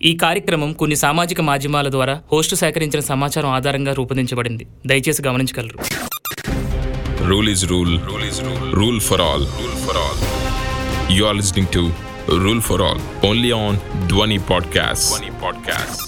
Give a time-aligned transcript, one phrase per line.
[0.00, 5.78] ఈ కార్యక్రమం కొన్ని సామాజిక మాధ్యమాల ద్వారా హోస్టు సేకరించిన సమాచారం ఆధారంగా రూపొందించబడింది దయచేసి గమనించగలరు
[7.30, 7.92] Rule is rule.
[8.06, 8.62] Rule is rule.
[8.74, 9.42] Rule for all.
[9.58, 10.16] Rule for all.
[11.16, 11.82] You are listening to
[12.38, 13.74] Rule for All only on
[14.10, 15.04] Dwani Podcast.
[15.10, 16.00] Dwani Podcast.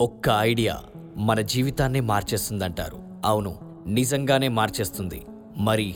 [0.00, 0.74] ఒక్క ఐడియా
[1.20, 3.52] మన జీవితాన్ని మార్చేస్తుందంటారు అవును
[3.90, 5.20] నిజంగానే మార్చేస్తుంది
[5.60, 5.88] మరి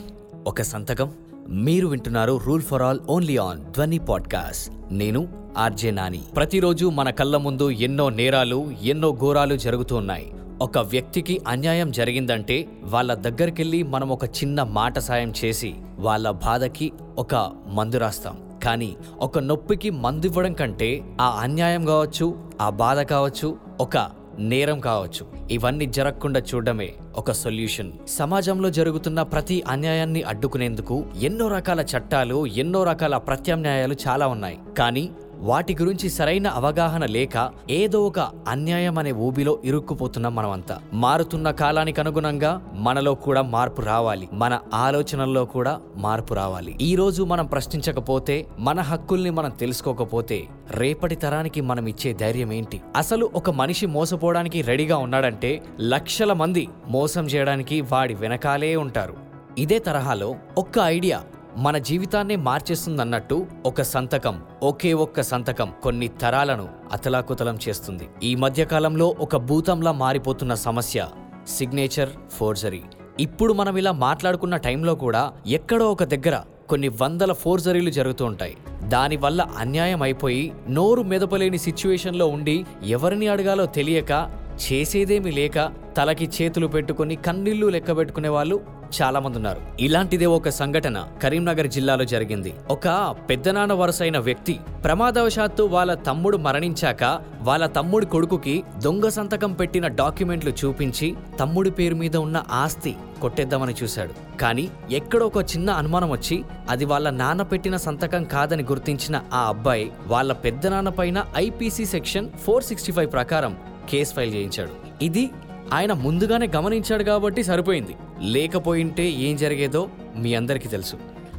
[0.45, 1.09] ఒక సంతకం
[1.49, 4.71] మీరు వింటున్నారు rule for all only on Dhwani podcast.
[4.91, 6.21] నేను ఆర్జే నాని.
[6.35, 10.31] ప్రతిరోజు మన కళ్ళ ముందు ఎన్నో నేరాలు ఎన్నో ఘోరాలు జరుగుతూ ఉన్నాయి.
[10.61, 17.51] ఒక వ్యక్తికి అన్యాయం జరిగిందంటే వాళ్ళ దగ్గరికెళ్ళి మనం ఒక చిన్న మాట సాయం చేసి వాళ్ళ బాధకి ఒక
[17.67, 18.37] మందు రాస్తాం.
[18.63, 25.25] కానీ ఒక నొప్పికి మందు ఇవ్వడం కంటే ఆ అన్యాయం కావచ్చు ఆ బాధ కావచ్చు ఒక నేరం కావచ్చు.
[25.51, 27.91] ఇవన్నీ జరగకుండా చూడడమే ఒక సొల్యూషన్.
[28.07, 34.59] సమాజంలో జరుగుతున్న ప్రతి అన్యాయాన్ని అడ్డుకునేందుకు ఎన్నో రకాల చట్టాలు ఎన్నో రకాల ప్రత్యామ్నాయాలు చాలా ఉన్నాయి.
[34.77, 35.09] కానీ
[35.43, 40.79] వాటి గురించి సరైన అవగాహన లేక ఏదో ఒక అన్యాయం అనే ఊబిలో ఇరుక్కుపోతున్నాం మనమంతా.
[40.93, 44.29] మారుతున్న కాలానికి అనుగుణంగా మనలో కూడా మార్పు రావాలి.
[44.33, 46.77] మన ఆలోచనల్లో కూడా మార్పు రావాలి.
[46.81, 52.81] ఈ రోజు మనం ప్రశ్నించకపోతే మన హక్కుల్ని మనం తెలుసుకోకపోతే రేపటి తరానికి మనం ఇచ్చే ధైర్యం ఏంటి?
[52.95, 59.13] అసలు ఒక మనిషి మోసపోవడానికి రెడీగా ఉన్నాడంటే లక్షల మంది మోసం చేయడానికి వాడి వెనకాలే ఉంటారు.
[59.57, 61.23] ఇదే తరహాలో ఒక్క ఐడియా.
[61.57, 68.09] మన జీవితాన్ని మార్చేస్తుందన్నట్టు ఒక సంతకం ఒకే ఒక్క సంతకం కొన్ని తరాలను అతలాకుతలం చేస్తుంది.
[68.23, 71.07] ఈ మధ్యకాలంలో ఒక భూతంలా మారిపోతున్న సమస్య
[71.47, 72.83] సిగ్నేచర్ ఫోర్జరీ
[73.19, 78.57] ఇప్పుడు మనం ఇలా మాట్లాడుకున్న టైంలో కూడా ఎక్కడో ఒక దగ్గర కొన్ని వందల ఫోర్జరీలు జరుగుతూ ఉంటాయి.
[78.83, 85.57] దానివల్ల అన్యాయం అయిపోయి నోరు మెదపలేని సిచ్యువేషన్లో ఉండి ఎవరిని అడగాలో తెలియక చేసేదేమీ లేక
[85.97, 92.05] తలకి చేతులు పెట్టుకుని కన్నీళ్ళు లెక్క పెట్టుకునే వాళ్ళు చాలా మంది ఉన్నారు ఇలాంటిదే ఒక సంఘటన కరీంనగర్ జిల్లాలో
[92.05, 92.53] జరిగింది.
[92.69, 92.87] ఒక
[93.29, 97.03] పెద్దనాన్న వరుసైన వ్యక్తి ప్రమాదవశాత్తు వాళ్ళ తమ్ముడు మరణించాక
[97.41, 104.37] వాళ్ళ తమ్ముడి కొడుకుకి దొంగ సంతకం పెట్టిన డాక్యుమెంట్లు చూపించి తమ్ముడి పేరు మీద ఉన్న ఆస్తి కొట్టేద్దామని చూశాడు.
[104.41, 109.91] కానీ ఎక్కడో ఒక చిన్న అనుమానం వచ్చి అది వాళ్ళ నాన్న పెట్టిన సంతకం కాదని గుర్తించిన ఆ అబ్బాయి
[110.07, 113.55] వాళ్ళ పెద్దనాన్న పైన IPC section four sixty five ప్రకారం
[113.89, 115.03] కేసు ఫైల్ చేయించాడు.
[115.03, 115.29] ఇది
[115.73, 117.95] ఆయన ముందుగానే గమనించాడు కాబట్టి సరిపోయింది.
[118.19, 120.95] లేకపోయింటే ఏం జరిగేదో మీ అందరికీ తెలుసు.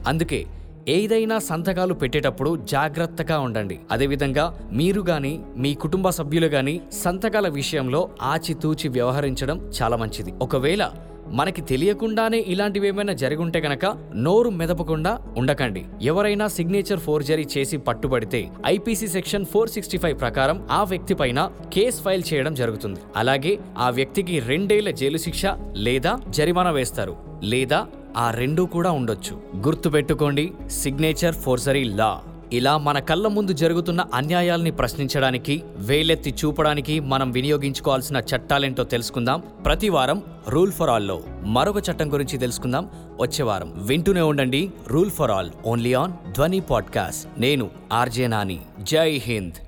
[0.07, 0.47] అందుకే
[0.89, 3.81] ఏదైనా సంతకాలు పెట్టేటప్పుడు జాగ్రత్తగా ఉండండి.
[3.91, 10.33] అదేవిధంగా మీరు కానీ మీ కుటుంబ సభ్యులు కానీ సంతకాల విషయంలో ఆచితూచి వ్యవహరించడం చాలా మంచిది.
[10.43, 10.91] ఒకవేళ
[11.27, 15.85] మనకి తెలియకుండానే ఇలాంటివి ఏమైనా జరుగుంటే గనక నోరు మెదపకుండా ఉండకండి.
[16.03, 22.03] ఎవరైనా సిగ్నేచర్ ఫోర్జరీ చేసి పట్టుబడితే IPC section four sixty five ప్రకారం ఆ వ్యక్తి పైన కేస్
[22.03, 23.01] ఫైల్ చేయడం జరుగుతుంది.
[23.17, 25.43] అలాగే ఆ వ్యక్తికి రెండేళ్ళ జైలు శిక్ష
[25.73, 27.17] లేదా జరిమానా వేస్తారు.
[27.43, 27.87] లేదా
[28.17, 29.41] ఆ రెండూ కూడా ఉండొచ్చు.
[29.67, 32.23] గుర్తుపెట్టుకోండి సిగ్నేచర్ ఫోర్జరీ లా
[32.53, 39.43] ఇలా మన కళ్ళ ముందు జరుగుతున్న అన్యాయాల్ని ప్రశ్నించడానికి వేలెత్తి చూపడానికి మనం వినియోగించుకోవాల్సిన చట్టాలేంటో తెలుసుకుందాం.
[39.65, 42.89] ప్రతి వారం రూల్ ఫర్ ఆల్లో మరొక చట్టం గురించి తెలుసుకుందాం.
[43.21, 47.41] వచ్చే వారం వింటూనే ఉండండి rule for all only on Dhwani podcast.
[47.41, 48.61] నేను ఆర్జే నాని.
[48.81, 49.64] జై హింద్.